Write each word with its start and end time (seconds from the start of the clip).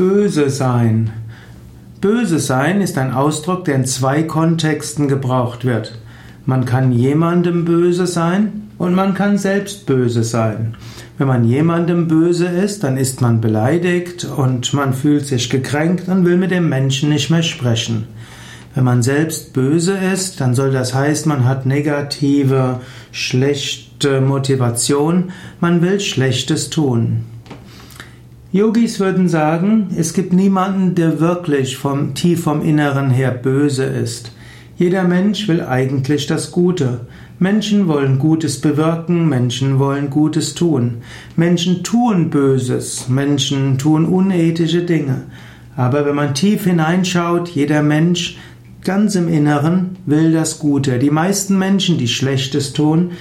Böse 0.00 0.48
sein. 0.48 1.10
Böse 2.00 2.38
sein 2.38 2.80
ist 2.80 2.96
ein 2.96 3.12
Ausdruck, 3.12 3.66
der 3.66 3.74
in 3.74 3.84
zwei 3.84 4.22
Kontexten 4.22 5.08
gebraucht 5.08 5.66
wird. 5.66 5.98
Man 6.46 6.64
kann 6.64 6.90
jemandem 6.90 7.66
böse 7.66 8.06
sein 8.06 8.70
und 8.78 8.94
man 8.94 9.12
kann 9.12 9.36
selbst 9.36 9.84
böse 9.84 10.24
sein. 10.24 10.74
Wenn 11.18 11.28
man 11.28 11.44
jemandem 11.44 12.08
böse 12.08 12.46
ist, 12.46 12.82
dann 12.82 12.96
ist 12.96 13.20
man 13.20 13.42
beleidigt 13.42 14.24
und 14.24 14.72
man 14.72 14.94
fühlt 14.94 15.26
sich 15.26 15.50
gekränkt 15.50 16.08
und 16.08 16.24
will 16.24 16.38
mit 16.38 16.50
dem 16.50 16.70
Menschen 16.70 17.10
nicht 17.10 17.28
mehr 17.28 17.42
sprechen. 17.42 18.06
Wenn 18.74 18.84
man 18.84 19.02
selbst 19.02 19.52
böse 19.52 19.98
ist, 19.98 20.40
dann 20.40 20.54
soll 20.54 20.72
das 20.72 20.94
heißen, 20.94 21.28
man 21.28 21.44
hat 21.44 21.66
negative, 21.66 22.80
schlechte 23.12 24.22
Motivation, 24.22 25.30
man 25.60 25.82
will 25.82 26.00
Schlechtes 26.00 26.70
tun. 26.70 27.26
Yogis 28.52 28.98
würden 28.98 29.28
sagen, 29.28 29.90
es 29.96 30.12
gibt 30.12 30.32
niemanden, 30.32 30.96
der 30.96 31.20
wirklich 31.20 31.76
vom 31.76 32.14
tief 32.14 32.42
vom 32.42 32.62
Inneren 32.62 33.10
her 33.10 33.30
böse 33.30 33.84
ist. 33.84 34.32
Jeder 34.76 35.04
Mensch 35.04 35.46
will 35.46 35.60
eigentlich 35.60 36.26
das 36.26 36.50
Gute. 36.50 37.06
Menschen 37.38 37.86
wollen 37.86 38.18
Gutes 38.18 38.60
bewirken, 38.60 39.28
Menschen 39.28 39.78
wollen 39.78 40.10
Gutes 40.10 40.56
tun. 40.56 41.02
Menschen 41.36 41.84
tun 41.84 42.30
Böses, 42.30 43.08
Menschen 43.08 43.78
tun 43.78 44.04
unethische 44.06 44.82
Dinge. 44.82 45.26
Aber 45.76 46.04
wenn 46.04 46.16
man 46.16 46.34
tief 46.34 46.64
hineinschaut, 46.64 47.50
jeder 47.50 47.84
Mensch 47.84 48.36
ganz 48.82 49.14
im 49.14 49.28
Inneren 49.28 49.96
will 50.06 50.32
das 50.32 50.58
Gute. 50.58 50.98
Die 50.98 51.10
meisten 51.10 51.56
Menschen, 51.56 51.98
die 51.98 52.08
Schlechtes 52.08 52.72
tun, 52.72 53.12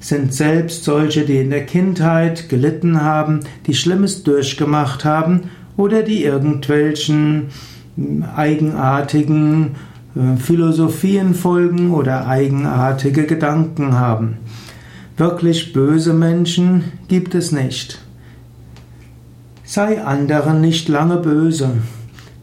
sind 0.00 0.32
selbst 0.32 0.84
solche, 0.84 1.24
die 1.24 1.38
in 1.38 1.50
der 1.50 1.66
Kindheit 1.66 2.48
gelitten 2.48 3.02
haben, 3.02 3.40
die 3.66 3.74
Schlimmes 3.74 4.22
durchgemacht 4.22 5.04
haben 5.04 5.50
oder 5.76 6.02
die 6.02 6.24
irgendwelchen 6.24 7.48
hm, 7.96 8.24
eigenartigen 8.36 9.76
äh, 10.14 10.36
Philosophien 10.36 11.34
folgen 11.34 11.92
oder 11.92 12.26
eigenartige 12.28 13.26
Gedanken 13.26 13.94
haben. 13.94 14.38
Wirklich 15.16 15.72
böse 15.72 16.12
Menschen 16.12 16.84
gibt 17.08 17.34
es 17.34 17.50
nicht. 17.50 17.98
Sei 19.64 20.02
anderen 20.02 20.60
nicht 20.60 20.88
lange 20.88 21.16
böse. 21.16 21.70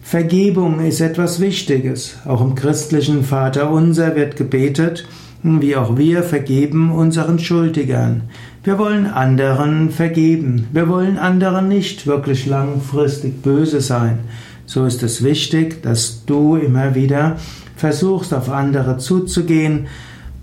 Vergebung 0.01 0.85
ist 0.85 1.01
etwas 1.01 1.39
Wichtiges. 1.39 2.17
Auch 2.25 2.41
im 2.41 2.53
christlichen 2.53 3.23
Vater 3.23 3.71
unser 3.71 4.15
wird 4.15 4.35
gebetet, 4.35 5.07
wie 5.45 5.75
auch 5.75 5.97
wir 5.97 6.23
vergeben 6.23 6.91
unseren 6.91 7.37
Schuldigern. 7.37 8.23
Wir 8.63 8.79
wollen 8.79 9.05
anderen 9.05 9.91
vergeben. 9.91 10.67
Wir 10.73 10.89
wollen 10.89 11.19
anderen 11.19 11.67
nicht 11.67 12.07
wirklich 12.07 12.47
langfristig 12.47 13.43
böse 13.43 13.79
sein. 13.79 14.19
So 14.65 14.85
ist 14.85 15.03
es 15.03 15.23
wichtig, 15.23 15.83
dass 15.83 16.25
du 16.25 16.55
immer 16.55 16.95
wieder 16.95 17.35
versuchst, 17.75 18.33
auf 18.33 18.49
andere 18.49 18.97
zuzugehen. 18.97 19.85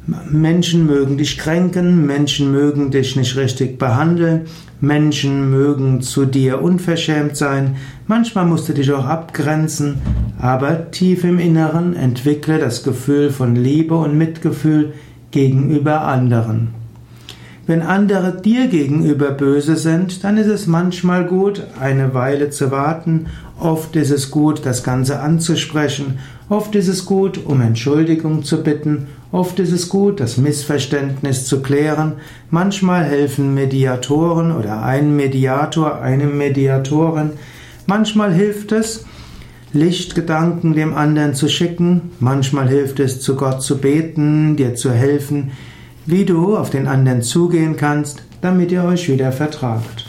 Menschen 0.06 0.86
mögen 0.86 1.16
dich 1.16 1.38
kränken, 1.38 2.06
Menschen 2.06 2.50
mögen 2.50 2.90
dich 2.90 3.14
nicht 3.14 3.36
richtig 3.36 3.78
behandeln, 3.78 4.42
Menschen 4.80 5.50
mögen 5.50 6.00
zu 6.00 6.26
dir 6.26 6.60
unverschämt 6.60 7.36
sein, 7.36 7.76
manchmal 8.08 8.44
musst 8.44 8.68
du 8.68 8.72
dich 8.72 8.90
auch 8.92 9.06
abgrenzen, 9.06 9.98
aber 10.40 10.90
tief 10.90 11.22
im 11.22 11.38
Inneren 11.38 11.94
entwickle 11.94 12.58
das 12.58 12.82
Gefühl 12.82 13.30
von 13.30 13.54
Liebe 13.54 13.94
und 13.94 14.18
Mitgefühl 14.18 14.92
gegenüber 15.30 16.02
anderen. 16.02 16.81
Wenn 17.64 17.82
andere 17.82 18.40
dir 18.42 18.66
gegenüber 18.66 19.30
böse 19.30 19.76
sind, 19.76 20.24
dann 20.24 20.36
ist 20.36 20.48
es 20.48 20.66
manchmal 20.66 21.24
gut, 21.24 21.62
eine 21.78 22.12
Weile 22.12 22.50
zu 22.50 22.72
warten. 22.72 23.26
Oft 23.60 23.94
ist 23.94 24.10
es 24.10 24.32
gut, 24.32 24.66
das 24.66 24.82
Ganze 24.82 25.20
anzusprechen. 25.20 26.18
Oft 26.48 26.74
ist 26.74 26.88
es 26.88 27.04
gut, 27.04 27.38
um 27.46 27.60
Entschuldigung 27.60 28.42
zu 28.42 28.64
bitten. 28.64 29.06
Oft 29.30 29.60
ist 29.60 29.70
es 29.70 29.88
gut, 29.88 30.18
das 30.18 30.38
Missverständnis 30.38 31.46
zu 31.46 31.62
klären. 31.62 32.14
Manchmal 32.50 33.04
helfen 33.04 33.54
Mediatoren 33.54 34.50
oder 34.50 34.82
ein 34.82 35.14
Mediator, 35.14 36.00
eine 36.00 36.26
Mediatorin. 36.26 37.30
Manchmal 37.86 38.32
hilft 38.34 38.72
es, 38.72 39.04
Lichtgedanken 39.72 40.74
dem 40.74 40.94
anderen 40.94 41.34
zu 41.34 41.48
schicken. 41.48 42.10
Manchmal 42.18 42.68
hilft 42.68 42.98
es, 42.98 43.20
zu 43.20 43.36
Gott 43.36 43.62
zu 43.62 43.78
beten, 43.78 44.56
dir 44.56 44.74
zu 44.74 44.90
helfen, 44.90 45.52
wie 46.06 46.24
du 46.24 46.56
auf 46.56 46.70
den 46.70 46.86
anderen 46.86 47.22
zugehen 47.22 47.76
kannst, 47.76 48.22
damit 48.40 48.72
ihr 48.72 48.84
euch 48.84 49.08
wieder 49.08 49.32
vertragt. 49.32 50.06